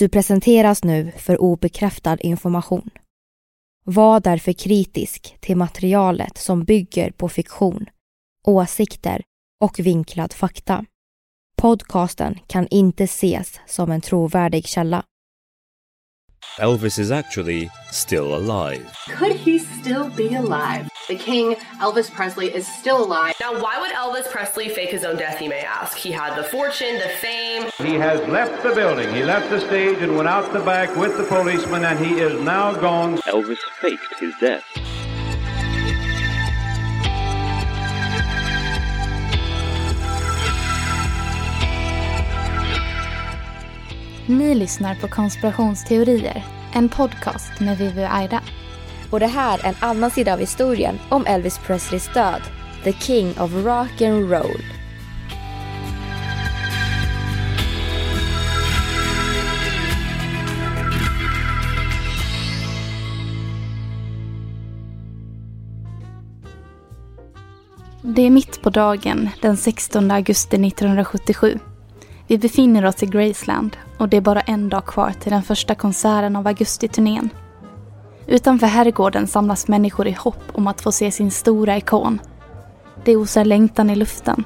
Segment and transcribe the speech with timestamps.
[0.00, 2.90] Du presenteras nu för obekräftad information.
[3.84, 7.86] Var därför kritisk till materialet som bygger på fiktion,
[8.46, 9.22] åsikter
[9.60, 10.84] och vinklad fakta.
[11.56, 15.04] Podcasten kan inte ses som en trovärdig källa.
[16.58, 18.92] Elvis is actually still alive.
[19.08, 20.90] Could he still be alive?
[21.08, 23.34] The king, Elvis Presley, is still alive.
[23.40, 25.96] Now, why would Elvis Presley fake his own death, you may ask?
[25.96, 27.70] He had the fortune, the fame.
[27.78, 29.12] He has left the building.
[29.14, 32.40] He left the stage and went out the back with the policeman, and he is
[32.42, 33.18] now gone.
[33.18, 34.64] Elvis faked his death.
[44.30, 48.40] Ni lyssnar på Konspirationsteorier, en podcast med Vivi och Aida.
[49.10, 52.42] Och det här är en annan sida av historien om Elvis Presleys död.
[52.84, 54.62] The King of Rock and Roll.
[68.02, 71.58] Det är mitt på dagen den 16 augusti 1977.
[72.26, 75.74] Vi befinner oss i Graceland och det är bara en dag kvar till den första
[75.74, 77.30] konserten av augustiturnén.
[78.26, 82.20] Utanför herrgården samlas människor i hopp om att få se sin stora ikon.
[83.04, 84.44] Det osar längtan i luften.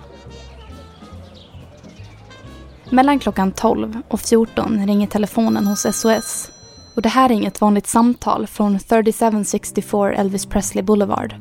[2.91, 6.51] Mellan klockan 12 och 14 ringer telefonen hos SOS.
[6.97, 11.35] Och det här är inget vanligt samtal från 3764 Elvis Presley Boulevard.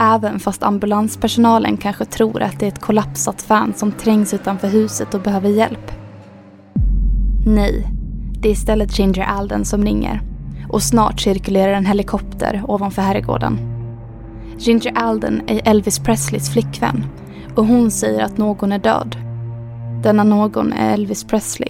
[0.00, 5.14] Även fast ambulanspersonalen kanske tror att det är ett kollapsat fan som trängs utanför huset
[5.14, 6.05] och behöver hjälp.
[7.48, 7.86] Nej,
[8.40, 10.20] det är istället Ginger Alden som ringer.
[10.68, 13.58] Och snart cirkulerar en helikopter ovanför herrgården.
[14.58, 17.04] Ginger Alden är Elvis Presleys flickvän
[17.56, 19.16] och hon säger att någon är död.
[20.02, 21.68] Denna någon är Elvis Presley.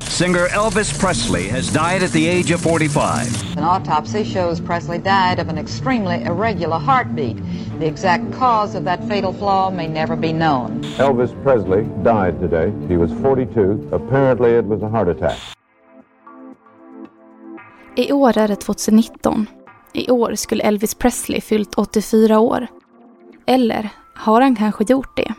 [0.00, 3.56] Singer Elvis Presley has died at the age of 45.
[3.56, 7.36] An autopsy shows Presley died of an extremely irregular heartbeat.
[7.80, 10.82] The exact cause of that fatal flaw may never be known.
[10.98, 12.72] Elvis Presley died today.
[12.88, 13.88] He was 42.
[13.92, 15.38] Apparently it was a heart attack.
[17.96, 19.46] I år är det 2019.
[19.92, 22.66] I år skulle Elvis Presley fyllt 84 år.
[23.46, 25.34] Eller har han kanske gjort det?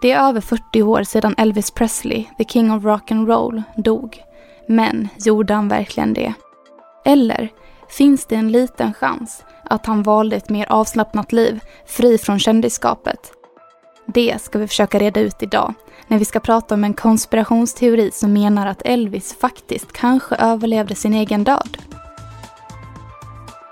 [0.00, 4.22] Det är över 40 år sedan Elvis Presley, the king of rock and roll, dog.
[4.68, 6.32] Men gjorde han verkligen det?
[7.04, 7.48] Eller
[7.88, 13.32] finns det en liten chans att han valde ett mer avslappnat liv, fri från kändisskapet?
[14.06, 15.74] Det ska vi försöka reda ut idag,
[16.08, 21.14] när vi ska prata om en konspirationsteori som menar att Elvis faktiskt kanske överlevde sin
[21.14, 21.78] egen död.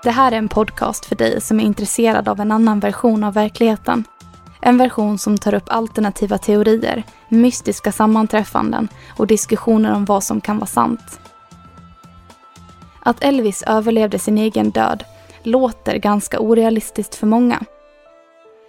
[0.03, 3.33] Det här är en podcast för dig som är intresserad av en annan version av
[3.33, 4.03] verkligheten.
[4.61, 10.57] En version som tar upp alternativa teorier, mystiska sammanträffanden och diskussioner om vad som kan
[10.57, 11.19] vara sant.
[12.99, 15.03] Att Elvis överlevde sin egen död
[15.43, 17.63] låter ganska orealistiskt för många.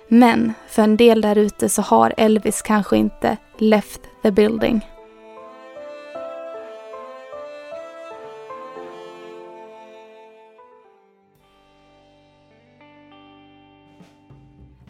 [0.09, 4.87] Men för en del där ute så har Elvis kanske inte left the building.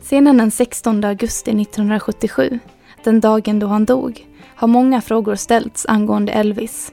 [0.08, 2.58] Scenen den 16 augusti 1977
[3.04, 4.26] den dagen då han dog,
[4.56, 6.92] har många frågor ställts angående Elvis.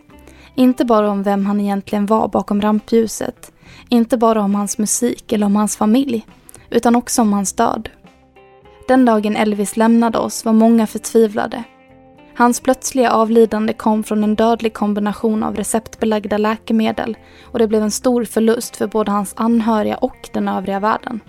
[0.56, 3.52] Inte bara om vem han egentligen var bakom rampljuset,
[3.90, 6.26] inte bara om hans musik eller om hans familj,
[6.70, 7.90] utan också om hans död.
[8.88, 11.64] Den dagen Elvis lämnade oss var många förtvivlade.
[12.36, 17.92] Hans plötsliga avlidande kom från en dödlig kombination av receptbelagda läkemedel och det blev en
[17.92, 21.20] stor förlust för både hans anhöriga och den övriga världen.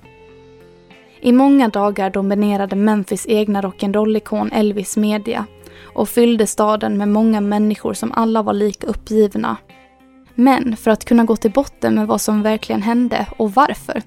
[1.20, 5.46] I många dagar dominerade Memphis egna rock'n'roll-ikon Elvis media
[5.82, 9.56] och fyllde staden med många människor som alla var lika uppgivna.
[10.34, 14.02] Men för att kunna gå till botten med vad som verkligen hände och varför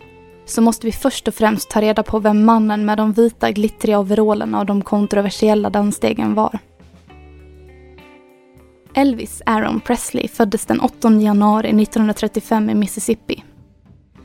[0.46, 4.00] så måste vi först och främst ta reda på vem mannen med de vita glittriga
[4.00, 6.60] overallerna och de kontroversiella dansstegen var.
[8.94, 13.44] Elvis Aaron Presley föddes den 8 januari 1935 i Mississippi.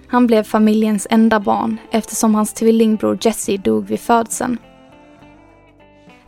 [0.09, 4.59] Han blev familjens enda barn eftersom hans tvillingbror Jesse dog vid födseln.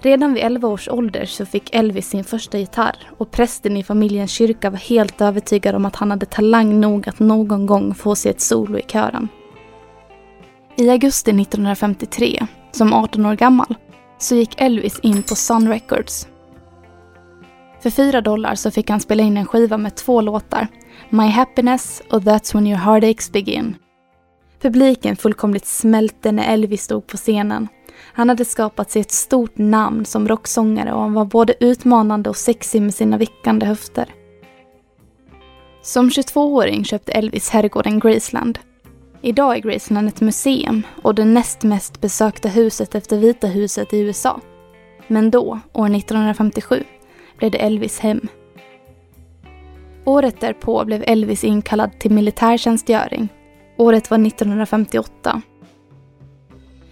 [0.00, 4.31] Redan vid 11 års ålder så fick Elvis sin första gitarr och prästen i familjens
[4.31, 8.28] kyrka var helt övertygad om att han hade talang nog att någon gång få se
[8.28, 9.28] ett solo i kören.
[10.76, 13.75] I augusti 1953, som 18 år gammal,
[14.19, 16.29] så gick Elvis in på Sun Records.
[17.81, 20.69] För 4 dollar så fick han spela in en skiva med två låtar,
[21.11, 23.76] My Happiness och That's When Your Heartaches Begin.
[24.61, 27.69] Publiken fullkomligt smälte när Elvis stod på scenen.
[28.12, 32.37] Han hade skapat sig ett stort namn som rocksångare och han var både utmanande och
[32.37, 34.14] sexig med sina vickande höfter.
[35.82, 38.58] Som 22-åring köpte Elvis herrgården Graceland
[39.22, 43.99] Idag är Graceland ett museum och det näst mest besökta huset efter Vita huset i
[43.99, 44.40] USA.
[45.06, 46.84] Men då, år 1957,
[47.38, 48.28] blev det Elvis hem.
[50.04, 53.28] Året därpå blev Elvis inkallad till militärtjänstgöring.
[53.76, 55.42] Året var 1958.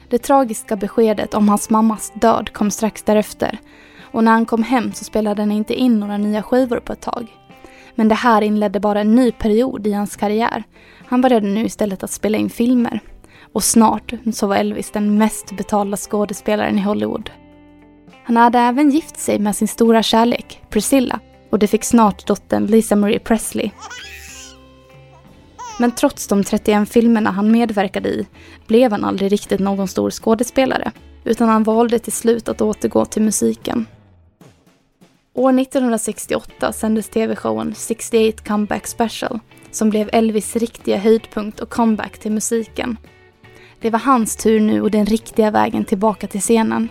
[0.09, 3.59] Det tragiska beskedet om hans mammas död kom strax därefter
[4.01, 7.01] och när han kom hem så spelade han inte in några nya skivor på ett
[7.01, 7.27] tag.
[7.95, 10.65] Men det här inledde bara en ny period i hans karriär
[11.07, 13.01] han började nu istället att spela in filmer.
[13.53, 17.31] Och snart så var Elvis den mest betalda skådespelaren i Hollywood.
[18.25, 22.67] Han hade även gift sig med sin stora kärlek, Priscilla, och det fick snart dottern
[22.67, 23.71] Lisa Marie Presley.
[25.79, 28.27] Men trots de 31 filmerna han medverkade i
[28.67, 30.93] blev han aldrig riktigt någon stor skådespelare,
[31.25, 33.87] utan han valde till slut att återgå till musiken.
[35.35, 42.33] År 1968 sändes tv-showen 68 Comeback Special som blev Elvis riktiga höjdpunkt och comeback till
[42.33, 42.97] musiken.
[43.81, 46.89] Det var hans tur nu och den riktiga vägen tillbaka till scenen.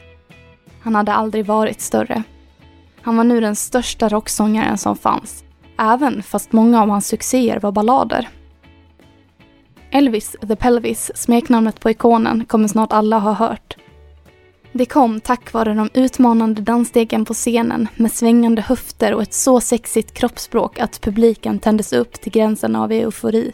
[0.83, 2.23] Han hade aldrig varit större.
[3.01, 5.43] Han var nu den största rocksångaren som fanns,
[5.79, 8.29] även fast många av hans succéer var ballader.
[9.91, 13.77] Elvis the Pelvis, smeknamnet på ikonen, kommer snart alla ha hört.
[14.71, 19.59] Det kom tack vare de utmanande dansstegen på scenen med svängande höfter och ett så
[19.59, 23.53] sexigt kroppsspråk att publiken tändes upp till gränsen av eufori.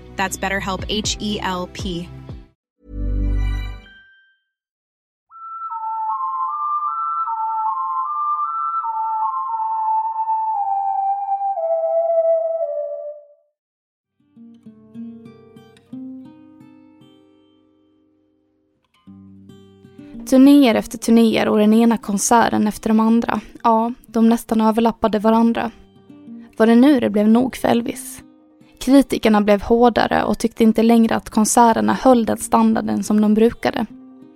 [0.17, 2.07] That's BetterHelp, H E L P.
[20.29, 23.41] Turnéer efter turnéer och den ena konserten efter de andra.
[23.63, 25.71] Ja, de nästan överlappade varandra.
[26.57, 28.23] Var det nu det blev nog för Elvis?
[28.81, 33.85] Kritikerna blev hårdare och tyckte inte längre att konserterna höll den standarden som de brukade.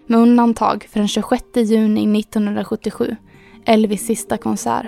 [0.08, 3.16] Med undantag för den 26 juni 1977,
[3.66, 4.86] Elvis sista konsert.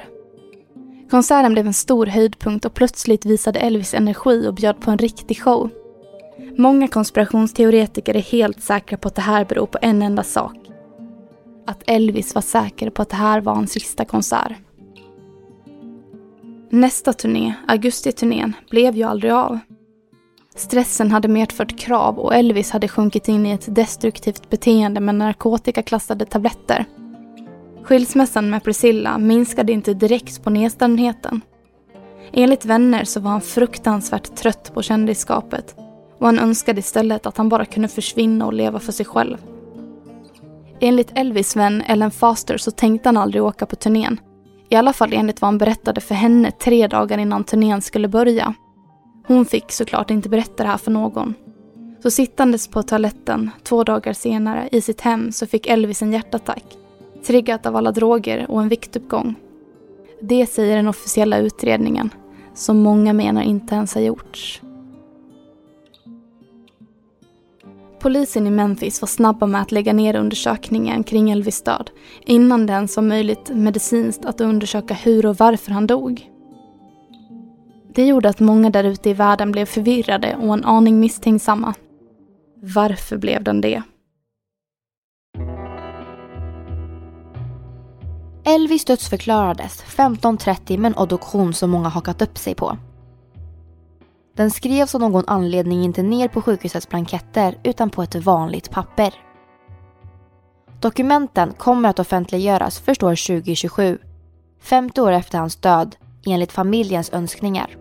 [1.10, 5.42] Konserten blev en stor höjdpunkt och plötsligt visade Elvis energi och bjöd på en riktig
[5.42, 5.70] show.
[6.58, 10.58] Många konspirationsteoretiker är helt säkra på att det här beror på en enda sak.
[11.68, 14.54] Att Elvis var säker på att det här var hans sista konsert.
[16.70, 19.60] Nästa turné, augustiturnén, blev ju aldrig av.
[20.56, 26.26] Stressen hade medfört krav och Elvis hade sjunkit in i ett destruktivt beteende med narkotikaklassade
[26.26, 26.86] tabletter.
[27.84, 31.42] Skilsmässan med Priscilla minskade inte direkt på nedstämdheten.
[32.34, 35.76] Enligt vänner så var han fruktansvärt trött på kändisskapet
[36.20, 39.38] och han önskade istället att han bara kunde försvinna och leva för sig själv.
[40.80, 44.20] Enligt Elvis vän Ellen Foster så tänkte han aldrig åka på turnén.
[44.70, 48.54] I alla fall enligt vad han berättade för henne tre dagar innan turnén skulle börja.
[49.28, 51.34] Hon fick såklart inte berätta det här för någon.
[52.04, 56.64] Så sittandes på toaletten två dagar senare i sitt hem så fick Elvis en hjärtattack.
[57.26, 59.36] Triggat av alla droger och en viktuppgång.
[60.22, 62.10] Det säger den officiella utredningen,
[62.54, 64.62] som många menar inte ens har gjorts.
[68.08, 71.90] Polisen i Memphis var snabba med att lägga ner undersökningen kring Elvis död
[72.26, 76.30] innan det ens var möjligt medicinskt att undersöka hur och varför han dog.
[77.94, 81.74] Det gjorde att många där ute i världen blev förvirrade och en aning misstänksamma.
[82.62, 83.82] Varför blev den det?
[88.46, 92.78] Elvis dödsförklarades 1530 med en obduktion som många hakat upp sig på.
[94.38, 99.14] Den skrevs av någon anledning inte ner på sjukhusets blanketter utan på ett vanligt papper.
[100.80, 103.98] Dokumenten kommer att offentliggöras först år 2027,
[104.62, 107.78] 50 år efter hans död, enligt familjens önskningar.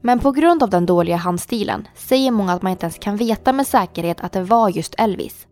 [0.00, 3.52] Men på grund av den dåliga handstilen säger många att man inte ens kan veta
[3.52, 5.47] med säkerhet att det var just Elvis.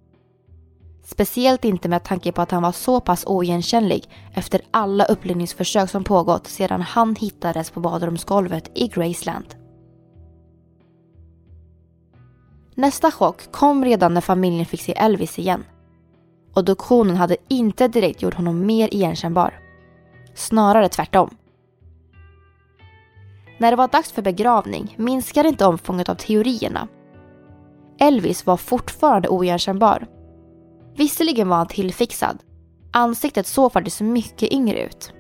[1.07, 6.05] Speciellt inte med tanke på att han var så pass oigenkännlig efter alla upplivningsförsök som
[6.05, 9.55] pågått sedan han hittades på badrumsgolvet i Graceland.
[12.75, 15.65] Nästa chock kom redan när familjen fick se Elvis igen.
[16.55, 19.61] Obduktionen hade inte direkt gjort honom mer igenkännbar.
[20.35, 21.37] Snarare tvärtom.
[23.59, 26.89] När det var dags för begravning minskade inte omfånget av teorierna.
[27.99, 30.07] Elvis var fortfarande oigenkännbar
[30.97, 32.39] Visserligen var han tillfixad.
[32.93, 35.13] Ansiktet såg faktiskt mycket yngre ut.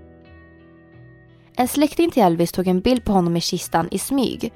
[1.56, 4.52] En släkting till Elvis tog en bild på honom i kistan i smyg.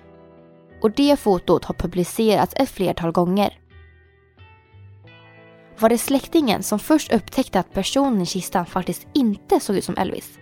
[0.83, 3.59] Och det fotot har publicerats ett flertal gånger.
[5.79, 9.97] Var det släktingen som först upptäckte att personen i kistan faktiskt inte såg ut som
[9.97, 10.39] Elvis?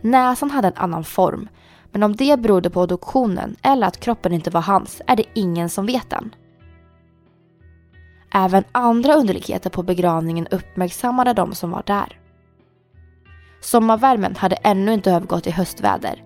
[0.00, 1.48] Näsan hade en annan form,
[1.92, 5.68] men om det berodde på adoptionen eller att kroppen inte var hans är det ingen
[5.68, 6.34] som vet än.
[8.34, 12.18] Även andra underligheter på begravningen uppmärksammade de som var där.
[13.60, 16.24] Sommarvärmen hade ännu inte övergått i höstväder.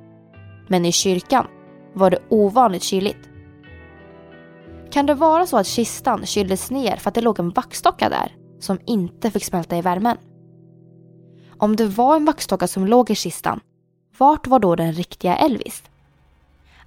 [0.69, 1.47] Men i kyrkan
[1.95, 3.29] var det ovanligt kyligt.
[4.91, 8.37] Kan det vara så att kistan kyldes ner för att det låg en vaxdocka där
[8.61, 10.17] som inte fick smälta i värmen?
[11.59, 13.61] Om det var en vaxdocka som låg i kistan,
[14.19, 15.83] vart var då den riktiga Elvis?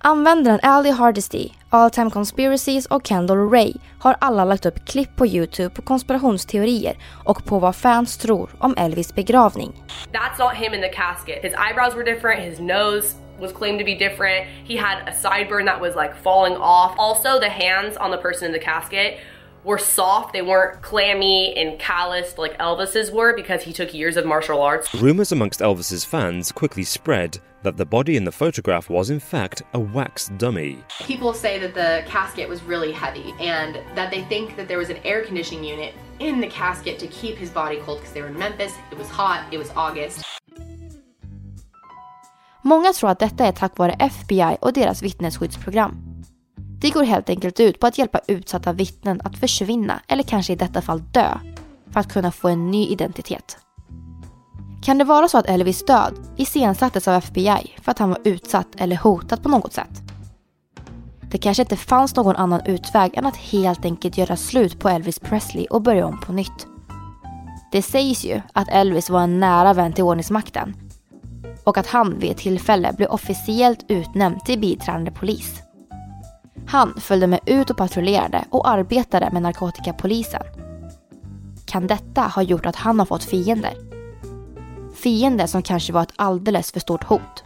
[0.02, 5.28] Användaren Ali Hardesty, All Time Conspiracies och Kendall Ray har alla lagt upp klipp på
[5.28, 9.74] Youtube på konspirationsteorier och på vad fans tror om Elvis begravning.
[10.12, 11.44] That's not him in the casket.
[11.44, 14.48] His eyebrows were different, his nose was claimed to be different.
[14.68, 16.92] He had a sideburn that was like falling off.
[16.98, 19.18] Also the hands on the person in the casket
[19.64, 20.34] were soft.
[20.34, 24.94] They weren't clammy and calloused like Elvis's were because he took years of martial arts.
[24.96, 29.62] Rumours amongst Elvis's fans quickly spread that the body in the photograph was in fact
[29.74, 30.84] a wax dummy.
[31.04, 34.90] People say that the casket was really heavy and that they think that there was
[34.90, 38.30] an air conditioning unit in the casket to keep his body cold because they were
[38.30, 38.74] in Memphis.
[38.92, 40.26] It was hot, it was August.
[42.62, 46.09] Många tror att detta är tack vare FBI och deras vittnesskyddsprogram.
[46.82, 50.56] Det går helt enkelt ut på att hjälpa utsatta vittnen att försvinna eller kanske i
[50.56, 51.38] detta fall dö
[51.92, 53.58] för att kunna få en ny identitet.
[54.82, 58.68] Kan det vara så att Elvis död iscensattes av FBI för att han var utsatt
[58.78, 60.02] eller hotad på något sätt?
[61.32, 65.20] Det kanske inte fanns någon annan utväg än att helt enkelt göra slut på Elvis
[65.20, 66.68] Presley och börja om på nytt.
[67.72, 70.76] Det sägs ju att Elvis var en nära vän till ordningsmakten
[71.64, 75.62] och att han vid ett tillfälle blev officiellt utnämnd till biträdande polis.
[76.68, 80.44] Han följde med ut och patrullerade och arbetade med narkotikapolisen.
[81.66, 83.74] kan detta ha gjort att han har fått fiender.
[84.96, 87.44] Fiender som kanske var ett alldeles för stort hot.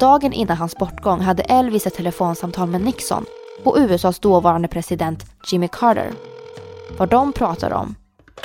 [0.00, 3.24] Dagen innan hans bortgång hade Elvis ett telefonsamtal med Nixon
[3.64, 6.12] och USAs dåvarande president Jimmy Carter.
[6.98, 7.94] Vad de pratar om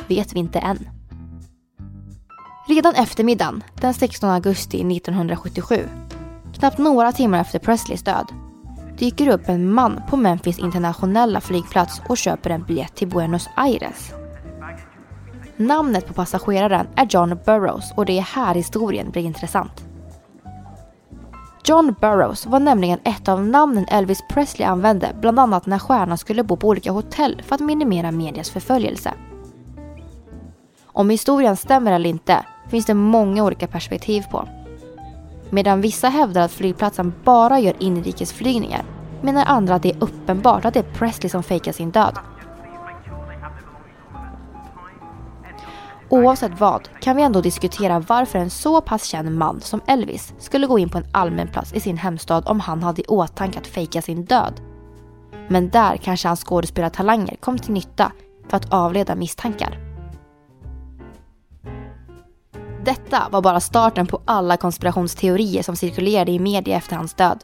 [0.07, 0.89] vet vi inte än.
[2.67, 5.89] Redan eftermiddagen den 16 augusti 1977,
[6.57, 8.27] knappt några timmar efter Presleys död,
[8.97, 14.11] dyker upp en man på Memphis internationella flygplats och köper en biljett till Buenos Aires.
[15.57, 19.83] Namnet på passageraren är John Burroughs och det är här historien blir intressant.
[21.63, 26.43] John Burroughs var nämligen ett av namnen Elvis Presley använde bland annat när stjärnan skulle
[26.43, 29.13] bo på olika hotell för att minimera medias förföljelse.
[30.85, 34.47] Om historien stämmer eller inte finns det många olika perspektiv på.
[35.49, 38.85] Medan vissa hävdar att flygplatsen bara gör inrikesflygningar
[39.21, 42.17] menar andra att det är uppenbart att det är Presley som fejkar sin död.
[46.09, 50.67] Oavsett vad kan vi ändå diskutera varför en så pass känd man som Elvis skulle
[50.67, 53.67] gå in på en allmän plats i sin hemstad om han hade i åtanke att
[53.67, 54.61] fejka sin död.
[55.47, 58.11] Men där kanske hans skådespelartalanger kom till nytta
[58.49, 59.86] för att avleda misstankar.
[62.87, 67.43] Detta var bara starten på alla konspirationsteorier som cirkulerade i media efter hans död.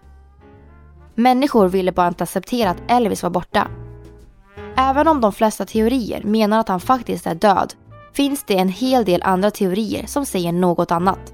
[1.16, 3.68] Människor ville bara inte acceptera att Elvis var borta.
[4.76, 7.74] Även om de flesta teorier menar att han faktiskt är död
[8.14, 11.34] finns det en hel del andra teorier som säger något annat.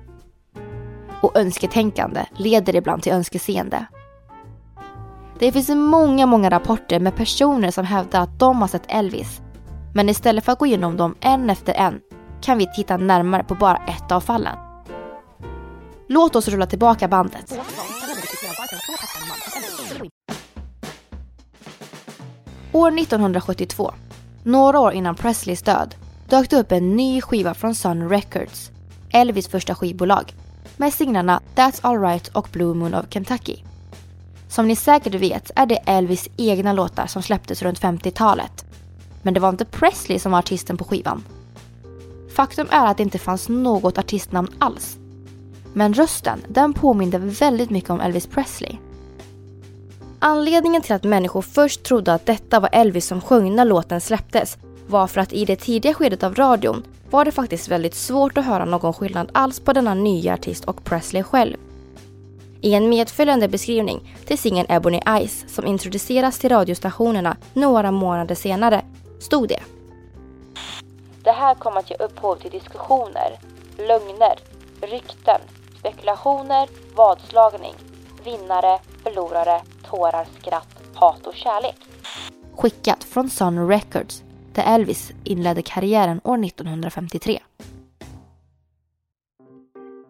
[1.21, 3.85] Och önsketänkande leder ibland till önskeseende.
[5.39, 9.41] Det finns många, många rapporter med personer som hävdar att de har sett Elvis.
[9.93, 11.99] Men istället för att gå igenom dem en efter en
[12.41, 14.57] kan vi titta närmare på bara ett av fallen.
[16.07, 17.59] Låt oss rulla tillbaka bandet.
[22.71, 23.93] År 1972,
[24.43, 25.95] några år innan Presleys död,
[26.29, 28.71] dök det upp en ny skiva från Sun Records,
[29.13, 30.33] Elvis första skivbolag,
[30.77, 33.55] med singlarna That's Alright och Blue Moon of Kentucky.
[34.49, 38.65] Som ni säkert vet är det Elvis egna låtar som släpptes runt 50-talet.
[39.21, 41.23] Men det var inte Presley som var artisten på skivan.
[42.39, 44.97] Faktum är att det inte fanns något artistnamn alls.
[45.73, 48.75] Men rösten, den påminde väldigt mycket om Elvis Presley.
[50.19, 54.57] Anledningen till att människor först trodde att detta var Elvis som sjöng när låten släpptes
[54.87, 58.45] var för att i det tidiga skedet av radion var det faktiskt väldigt svårt att
[58.45, 61.57] höra någon skillnad alls på denna nya artist och Presley själv.
[62.61, 68.85] I en medföljande beskrivning till singeln Ebony Eyes som introduceras till radiostationerna några månader senare
[69.19, 69.59] stod det.
[71.23, 73.39] Det här kommer att ge upphov till diskussioner,
[73.77, 74.39] lögner,
[74.81, 75.41] rykten,
[75.79, 77.73] spekulationer, vadslagning,
[78.23, 81.75] vinnare, förlorare, tårar, skratt, hat och kärlek.
[82.55, 87.39] Skickat från Sun Records där Elvis inledde karriären år 1953.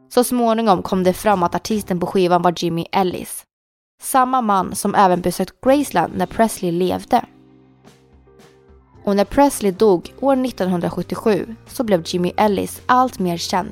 [0.10, 3.44] Så småningom kom det fram att artisten på skivan var Jimmy Ellis.
[4.02, 7.26] Samma man som även besökt Graceland när Presley levde.
[9.10, 13.72] Och när Presley dog år 1977 så blev Jimmy Ellis allt mer känd,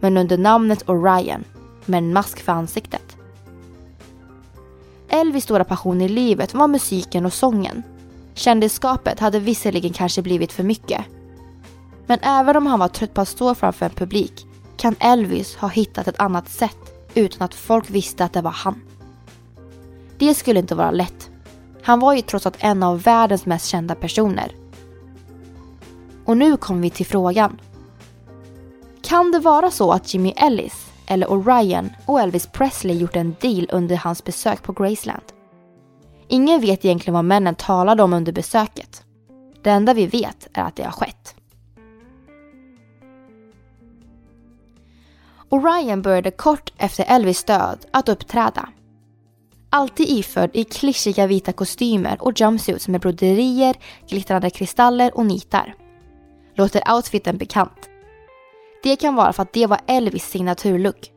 [0.00, 1.44] men under namnet Orion,
[1.84, 3.16] med en mask för ansiktet.
[5.08, 7.82] Elvis stora passion i livet var musiken och sången
[8.34, 11.04] Kändisskapet hade visserligen kanske blivit för mycket.
[12.06, 14.46] Men även om han var trött på att stå framför en publik
[14.76, 18.80] kan Elvis ha hittat ett annat sätt utan att folk visste att det var han.
[20.18, 21.30] Det skulle inte vara lätt.
[21.82, 24.52] Han var ju trots allt en av världens mest kända personer.
[26.28, 27.60] Och nu kommer vi till frågan.
[29.02, 33.68] Kan det vara så att Jimmy Ellis, eller Orion och Elvis Presley gjort en deal
[33.72, 35.22] under hans besök på Graceland?
[36.28, 39.02] Ingen vet egentligen vad männen talade om under besöket.
[39.62, 41.34] Det enda vi vet är att det har skett.
[45.48, 48.68] Orion började kort efter Elvis död att uppträda.
[49.70, 53.76] Alltid iförd i klyschiga vita kostymer och jumpsuits med broderier,
[54.08, 55.74] glittrande kristaller och nitar.
[56.58, 57.88] Låter outfiten bekant?
[58.82, 61.12] Det kan vara för att det var Elvis signaturlook.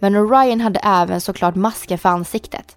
[0.00, 2.76] Men Orion hade även såklart masken för ansiktet.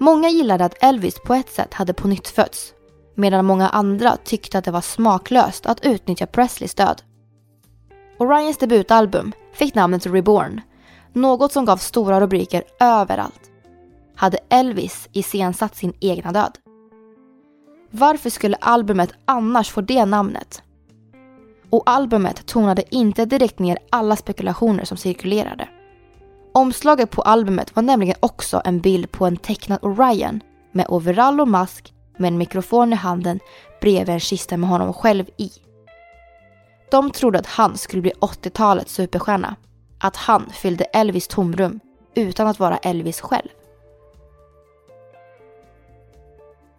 [0.00, 2.72] Många gillade att Elvis på ett sätt hade på nytt fötts
[3.14, 7.02] medan många andra tyckte att det var smaklöst att utnyttja Presleys död.
[8.18, 10.60] Orions debutalbum fick namnet Reborn,
[11.12, 13.50] något som gav stora rubriker överallt.
[14.16, 16.58] Hade Elvis iscensatt sin egna död?
[17.90, 20.62] Varför skulle albumet annars få det namnet?
[21.70, 25.68] Och albumet tonade inte direkt ner alla spekulationer som cirkulerade.
[26.52, 30.40] Omslaget på albumet var nämligen också en bild på en tecknad Orion
[30.72, 33.40] med overall och mask med en mikrofon i handen
[33.80, 35.50] bredvid en kista med honom själv i.
[36.90, 39.56] De trodde att han skulle bli 80-talets superstjärna.
[39.98, 41.80] Att han fyllde Elvis tomrum
[42.14, 43.48] utan att vara Elvis själv.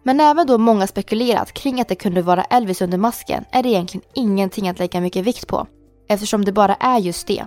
[0.02, 3.68] Men även då många spekulerat kring att det kunde vara Elvis under masken är det
[3.68, 5.66] egentligen ingenting att lägga mycket vikt på
[6.08, 7.46] eftersom det bara är just det.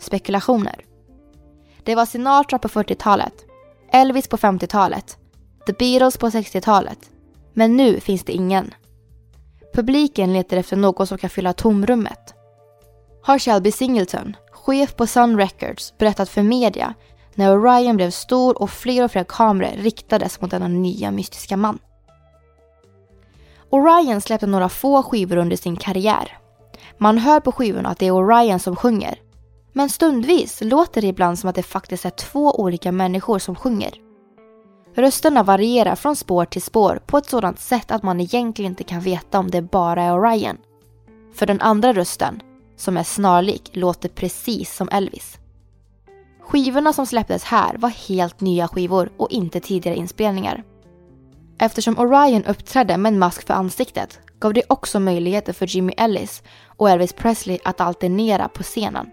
[0.00, 0.84] Spekulationer.
[1.84, 3.34] Det var Sinatra på 40-talet,
[3.92, 5.18] Elvis på 50-talet,
[5.66, 7.10] The Beatles på 60-talet.
[7.52, 8.74] Men nu finns det ingen.
[9.74, 12.34] Publiken letar efter någon som kan fylla tomrummet.
[13.22, 16.94] Har Shelby Singleton, chef på Sun Records, berättat för media
[17.34, 21.78] när Orion blev stor och fler och fler kameror riktades mot denna nya mystiska man.
[23.70, 26.38] Orion släppte några få skivor under sin karriär.
[26.98, 29.18] Man hör på skivorna att det är Orion som sjunger.
[29.72, 33.92] Men stundvis låter det ibland som att det faktiskt är två olika människor som sjunger.
[34.94, 39.00] Rösterna varierar från spår till spår på ett sådant sätt att man egentligen inte kan
[39.00, 40.56] veta om det bara är Orion.
[41.34, 42.42] För den andra rösten,
[42.76, 45.38] som är snarlik, låter precis som Elvis.
[46.40, 50.64] Skivorna som släpptes här var helt nya skivor och inte tidigare inspelningar.
[51.62, 56.42] Eftersom Orion uppträdde med en mask för ansiktet gav det också möjligheter för Jimmy Ellis
[56.66, 59.10] och Elvis Presley att alternera på scenen.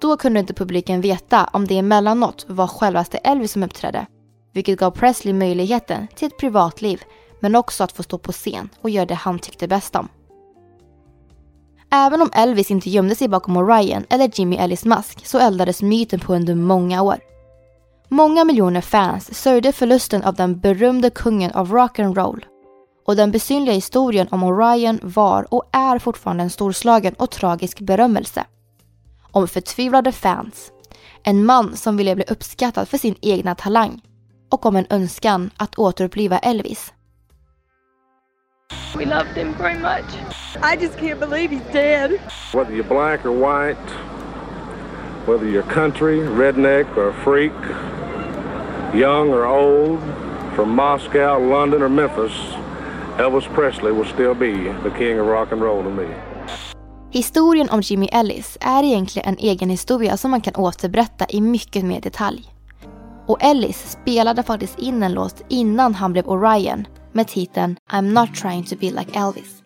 [0.00, 4.06] Då kunde inte publiken veta om det emellanåt var självaste Elvis som uppträdde,
[4.52, 7.02] vilket gav Presley möjligheten till ett privatliv
[7.40, 10.08] men också att få stå på scen och göra det han tyckte bäst om.
[11.90, 16.20] Även om Elvis inte gömde sig bakom Orion eller Jimmy Ellis mask så eldades myten
[16.20, 17.16] på under många år.
[18.08, 22.44] Många miljoner fans sörjde förlusten av den berömde kungen av rock'n'roll.
[23.06, 28.44] Och den besynliga historien om Orion var och är fortfarande en storslagen och tragisk berömmelse.
[29.32, 30.72] Om förtvivlade fans,
[31.22, 34.00] en man som ville bli uppskattad för sin egna talang
[34.50, 36.92] och om en önskan att återuppliva Elvis.
[38.96, 40.10] We loved him very much.
[40.62, 42.10] I just can't believe he's dead.
[42.54, 43.90] Whether you're black or white,
[45.26, 47.52] whether you're country, redneck or freak,
[48.94, 50.00] young or old,
[50.54, 52.32] from Moscow, London or Memphis,
[53.18, 56.06] Elvis Presley will still be the king of rock and roll to me.
[57.10, 61.84] Historien om Jimmy Ellis är egentligen en egen historia som man kan återberätta i mycket
[61.84, 62.52] mer detalj.
[63.26, 68.34] Och Ellis spelade faktiskt in en låt innan han blev Orion med titeln I'm not
[68.34, 69.65] trying to be like Elvis.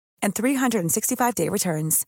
[0.21, 2.07] and 365-day returns.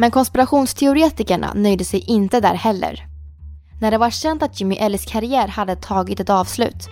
[0.00, 3.06] Men konspirationsteoretikerna nöjde sig inte där heller.
[3.80, 6.88] När det var känt att Jimmy Ellis karriär hade tagit ett avslut,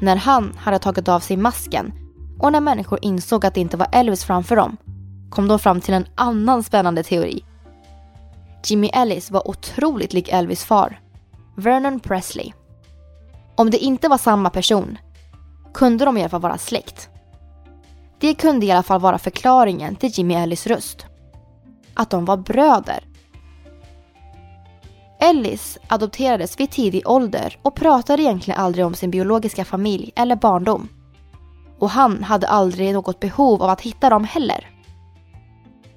[0.00, 1.92] när han hade tagit av sig masken
[2.38, 4.76] och när människor insåg att det inte var Elvis framför dem,
[5.30, 7.44] kom de fram till en annan spännande teori.
[8.66, 11.00] Jimmy Ellis var otroligt lik Elvis far,
[11.56, 12.52] Vernon Presley.
[13.54, 14.98] Om det inte var samma person
[15.74, 17.08] kunde de i alla fall vara släkt.
[18.18, 21.06] Det kunde i alla fall vara förklaringen till Jimmy Ellis röst.
[21.94, 23.04] Att de var bröder.
[25.20, 30.88] Ellis adopterades vid tidig ålder och pratade egentligen aldrig om sin biologiska familj eller barndom.
[31.78, 34.75] Och han hade aldrig något behov av att hitta dem heller.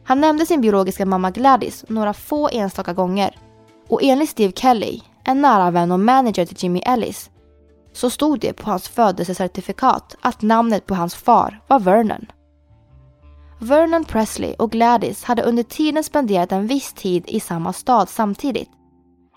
[0.09, 3.37] Han nämnde sin biologiska mamma Gladys några få enstaka gånger
[3.87, 7.29] och enligt Steve Kelly, en nära vän och manager till Jimmy Ellis,
[7.93, 12.25] så stod det på hans födelsecertifikat att namnet på hans far var Vernon.
[13.59, 18.69] Vernon Presley och Gladys hade under tiden spenderat en viss tid i samma stad samtidigt.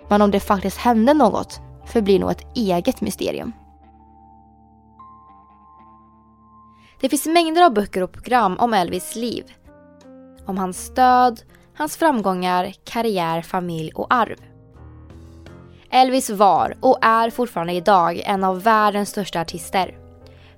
[0.08, 3.52] Men om det faktiskt hände något förblir nog ett eget mysterium.
[7.00, 9.44] Det finns mängder av böcker och program om Elvis liv.
[10.46, 11.42] Om hans stöd,
[11.74, 14.36] hans framgångar, karriär, familj och arv.
[15.90, 19.98] Elvis var och är fortfarande idag en av världens största artister.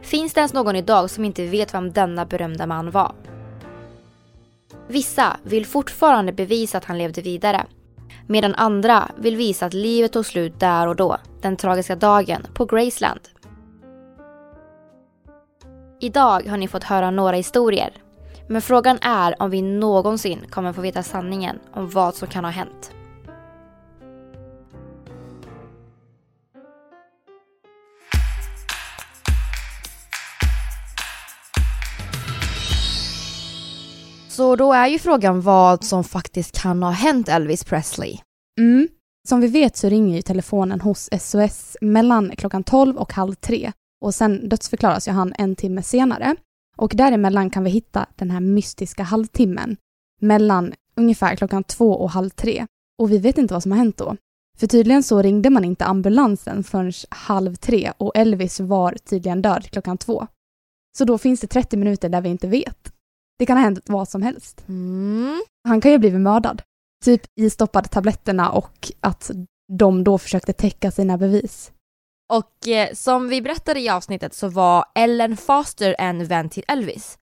[0.01, 3.15] Finns det ens någon idag som inte vet vem denna berömda man var?
[4.89, 7.67] Vissa vill fortfarande bevisa att han levde vidare.
[8.27, 12.65] Medan andra vill visa att livet tog slut där och då, den tragiska dagen på
[12.65, 13.21] Graceland.
[16.01, 18.04] Idag har ni fått höra några historier.
[18.49, 22.51] Men frågan är om vi någonsin kommer få veta sanningen om vad som kan ha
[22.51, 22.91] hänt.
[34.29, 38.19] Så då är ju frågan vad som faktiskt kan ha hänt Elvis Presley.
[38.59, 38.89] Mm.
[39.29, 43.73] Som vi vet så ringer ju telefonen hos SOS mellan klockan 12 och halv tre
[44.01, 46.37] och sen dödsförklaras ju han en timme senare.
[46.77, 49.77] Och däremellan kan vi hitta den här mystiska halvtimmen
[50.21, 52.67] mellan ungefär klockan två och halv tre.
[52.99, 54.17] Och vi vet inte vad som har hänt då.
[54.59, 59.71] För tydligen så ringde man inte ambulansen förrän halv tre och Elvis var tydligen död
[59.71, 60.27] klockan två.
[60.99, 62.93] Så då finns det 30 minuter där vi inte vet.
[63.39, 64.65] Det kan ha hänt vad som helst.
[64.69, 65.43] Mm.
[65.69, 66.63] Han kan ju ha blivit mördad.
[67.05, 69.31] Typ istoppade tabletterna och att
[69.73, 71.73] de då försökte täcka sina bevis.
[72.33, 77.19] Och eh, som vi berättade i avsnittet så var Ellen Foster en vän till Elvis.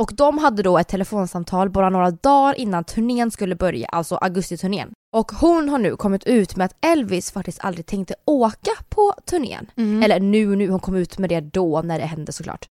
[0.00, 4.92] Och de hade då ett telefonsamtal bara några dagar innan turnén skulle börja, alltså augustiturnén.
[5.16, 9.70] Och hon har nu kommit ut med att Elvis faktiskt aldrig tänkte åka på turnén.
[9.76, 10.02] Mm.
[10.02, 12.66] Eller nu, nu, hon kom ut med det då när det hände såklart.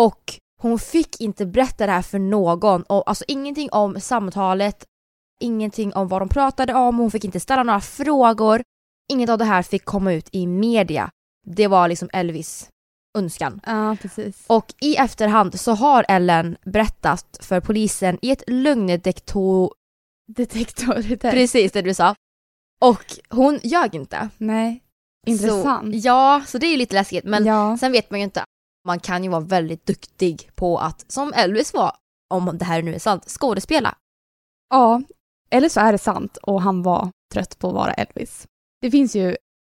[0.00, 4.84] Och hon fick inte berätta det här för någon, och alltså ingenting om samtalet,
[5.40, 8.62] ingenting om vad de pratade om, hon fick inte ställa några frågor.
[9.12, 11.10] Inget av det här fick komma ut i media.
[11.46, 12.70] Det var liksom Elvis
[13.18, 13.60] önskan.
[13.66, 14.44] Ja, precis.
[14.46, 19.74] Och i efterhand så har Ellen berättat för polisen i ett lögndetektor...
[20.26, 22.14] Detektor, det Precis det du sa.
[22.80, 24.28] Och hon ljög inte.
[24.38, 24.82] Nej.
[25.26, 25.94] Intressant.
[25.94, 27.24] Så, ja, så det är ju lite läskigt.
[27.24, 27.76] Men Ja.
[27.80, 28.44] sen vet man ju inte.
[28.86, 31.96] Man kan ju vara väldigt duktig på att, som Elvis var,
[32.34, 33.94] om det här nu är sant, skådespela.
[34.70, 35.02] Ja,
[35.50, 38.46] eller så är det sant och han var trött på att vara Elvis.
[38.84, 39.36] Det finns ju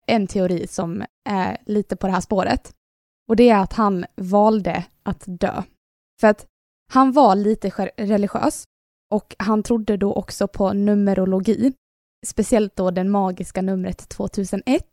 [0.08, 2.74] en teori som är lite på det här spåret.
[3.30, 5.64] Och det är att han valde att dö.
[6.22, 6.46] För att
[6.94, 8.64] han var lite religiös
[9.14, 11.74] och han trodde då också på numerologi.
[12.26, 14.86] Speciellt då den magiska numret 2001.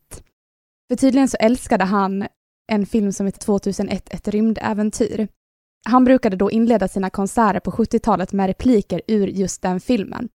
[0.91, 2.27] För tydligen så älskade han
[2.73, 5.29] en film som heter 2001, ett rymdäventyr.
[5.89, 10.29] Han brukade då inleda sina konserter på 70-talet med repliker ur just den filmen.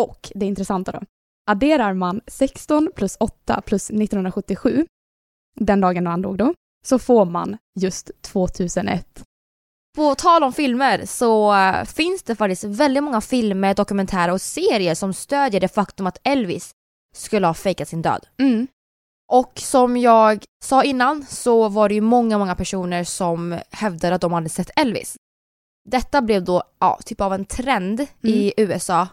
[0.00, 1.00] Och det intressanta då,
[1.50, 4.86] adderar man 16 plus 8 plus 1977,
[5.60, 6.54] den dagen då han dog då,
[6.86, 9.24] så får man just 2001.
[9.96, 14.94] På tal om filmer så eh, finns det faktiskt väldigt många filmer, dokumentärer och serier
[14.94, 16.70] som stödjer det faktum att Elvis
[17.16, 18.26] skulle ha fejkat sin död.
[18.38, 18.66] Mm.
[19.32, 24.20] Och som jag sa innan så var det ju många, många personer som hävdade att
[24.20, 25.16] de hade sett Elvis.
[25.88, 29.08] Detta blev då ja, typ av en trend i USA.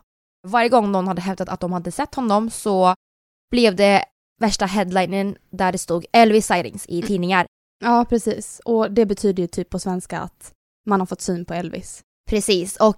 [0.48, 2.96] Varje gång någon hade hävdat att de hade sett honom så
[3.52, 4.06] blev det
[4.42, 7.46] värsta headlinen där det stod Elvis sightings i tidningar.
[7.84, 8.62] Ja, precis.
[8.66, 10.52] Och det betyder ju typ på svenska att
[10.86, 12.02] man har fått syn på Elvis.
[12.30, 12.98] Precis, och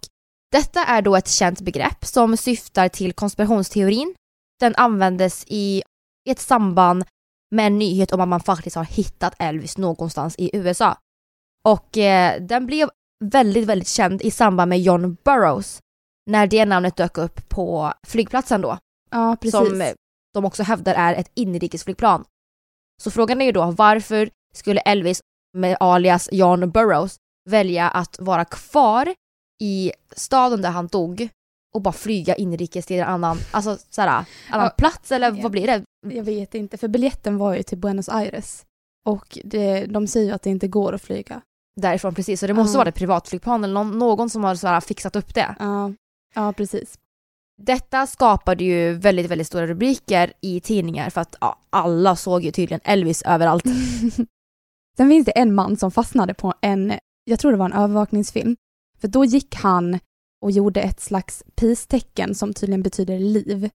[0.51, 4.15] detta är då ett känt begrepp som syftar till konspirationsteorin.
[4.59, 5.83] Den användes i
[6.29, 7.03] ett samband
[7.51, 10.97] med en nyhet om att man faktiskt har hittat Elvis någonstans i USA.
[11.67, 12.89] Och eh, den blev
[13.25, 15.79] väldigt, väldigt känd i samband med John Burroughs
[16.29, 18.77] när det namnet dök upp på flygplatsen då.
[19.11, 19.59] Ja, precis.
[19.59, 19.93] Som
[20.33, 22.25] de också hävdar är ett inrikesflygplan.
[23.01, 25.21] Så frågan är ju då varför skulle Elvis
[25.57, 27.15] med alias John Burroughs
[27.49, 29.13] välja att vara kvar
[29.61, 31.29] i staden där han dog
[31.75, 34.25] och bara flyga inrikes till en annan, alltså såhär, annan
[34.65, 34.69] Ja.
[34.77, 35.83] plats eller vad blir det?
[36.15, 38.65] Jag vet inte, för biljetten var ju till Buenos Aires.
[39.05, 41.41] Och det, de säger ju att det inte går att flyga
[41.81, 42.39] därifrån precis.
[42.39, 42.79] Så det måste Ja.
[42.79, 45.55] vara ett privatflygplan eller någon, någon som har så här fixat upp det.
[45.59, 45.93] Ja,
[46.33, 46.99] ja precis.
[47.57, 52.51] Detta skapade ju väldigt, väldigt stora rubriker i tidningar för att ja, alla såg ju
[52.51, 53.63] tydligen Elvis överallt.
[54.97, 56.93] Sen finns det en man som fastnade på en,
[57.23, 58.55] jag tror det var en övervakningsfilm.
[58.97, 59.99] För då gick han
[60.41, 63.69] och gjorde ett slags peace-tecken som tydligen betyder liv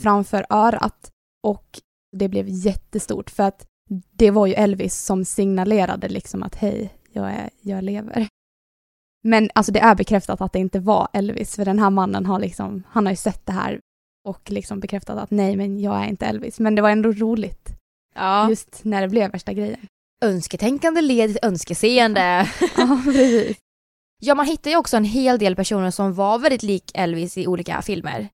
[0.00, 1.10] framför örat.
[1.42, 1.80] Och
[2.16, 3.66] det blev jättestort för att
[4.12, 8.28] det var ju Elvis som signalerade liksom att hej, jag, är, jag lever.
[9.24, 12.38] Men alltså det är bekräftat att det inte var Elvis, för den här mannen har
[12.38, 13.80] liksom, han har ju sett det här
[14.28, 16.60] och liksom bekräftat att nej, men jag är inte Elvis.
[16.60, 17.68] Men det var ändå roligt.
[18.14, 18.50] Ja.
[18.50, 19.86] Just när det blev värsta grejen.
[20.24, 22.48] Önsketänkande leder till önskeseende.
[22.76, 23.56] Ja, precis.
[24.22, 27.46] Ja, man hittar ju också en hel del personer som var väldigt lik Elvis i
[27.46, 28.28] olika filmer.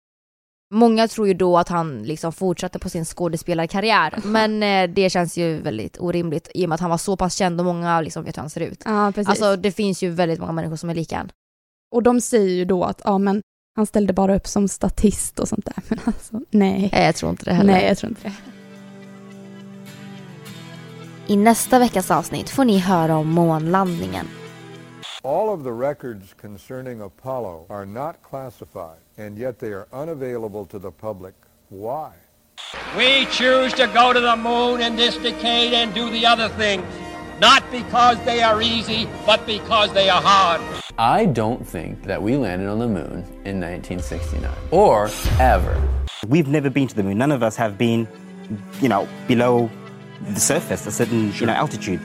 [0.72, 5.36] Många tror ju då att han liksom fortsatte på sin skådespelarkarriär, men eh, det känns
[5.36, 8.24] ju väldigt orimligt i och med att han var så pass känd och många liksom
[8.24, 8.82] vet hur han ser ut.
[8.84, 9.28] Ja, precis.
[9.28, 11.30] Alltså det finns ju väldigt många människor som är lika han.
[11.94, 13.42] Och de säger ju då att ja, men
[13.76, 15.74] han ställde bara upp som statist och sånt där.
[15.88, 16.88] Men alltså, nej.
[16.92, 17.72] Nej, jag tror inte det heller.
[17.72, 18.34] Nej, jag tror inte det.
[21.32, 24.26] I nästa veckas avsnitt får ni höra om månlandningen.
[25.22, 30.78] All of the records concerning Apollo are not classified, and yet they are unavailable to
[30.78, 31.34] the public.
[31.68, 32.12] Why?
[32.96, 36.86] We choose to go to the moon in this decade and do the other things,
[37.38, 40.62] not because they are easy, but because they are hard.
[40.96, 45.86] I don't think that we landed on the moon in 1969 or ever.
[46.28, 47.18] We've never been to the moon.
[47.18, 48.08] None of us have been,
[48.80, 49.68] you know, below
[50.30, 52.00] the surface, a certain, you know, altitude.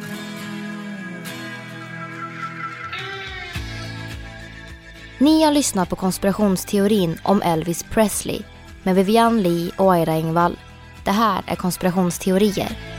[5.17, 8.41] Ni har lyssnat på konspirationsteorin om Elvis Presley
[8.83, 10.59] med Vivian Lee och Aira Engvall.
[11.03, 12.94] Det här är konspirationsteorier.